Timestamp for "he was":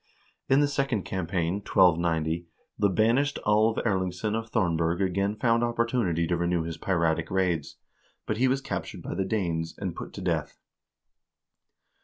8.37-8.61